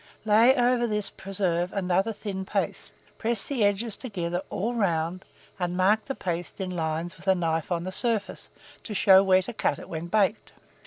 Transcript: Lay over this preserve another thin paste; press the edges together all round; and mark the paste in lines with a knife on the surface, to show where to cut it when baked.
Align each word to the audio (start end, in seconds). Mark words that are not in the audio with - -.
Lay 0.25 0.55
over 0.55 0.87
this 0.87 1.11
preserve 1.11 1.71
another 1.73 2.11
thin 2.11 2.43
paste; 2.43 2.95
press 3.19 3.45
the 3.45 3.63
edges 3.63 3.95
together 3.95 4.41
all 4.49 4.73
round; 4.73 5.23
and 5.59 5.77
mark 5.77 6.05
the 6.05 6.15
paste 6.15 6.59
in 6.59 6.71
lines 6.71 7.17
with 7.17 7.27
a 7.27 7.35
knife 7.35 7.71
on 7.71 7.83
the 7.83 7.91
surface, 7.91 8.49
to 8.83 8.95
show 8.95 9.21
where 9.21 9.43
to 9.43 9.53
cut 9.53 9.77
it 9.77 9.87
when 9.87 10.07
baked. 10.07 10.53